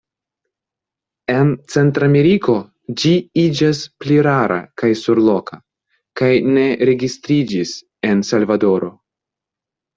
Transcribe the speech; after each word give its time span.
En 1.33 1.51
Centrameriko 1.73 2.55
ĝi 3.03 3.11
iĝas 3.43 3.83
pli 4.05 4.19
rara 4.29 4.59
kaj 4.83 4.91
surloka, 5.03 5.61
kaj 6.23 6.33
ne 6.57 6.67
registriĝis 6.93 7.79
en 8.13 8.29
Salvadoro. 8.35 8.95